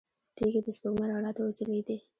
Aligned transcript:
تيږې 0.35 0.59
د 0.63 0.67
سپوږمۍ 0.75 1.07
رڼا 1.09 1.31
ته 1.35 1.41
وځلېدې. 1.43 1.97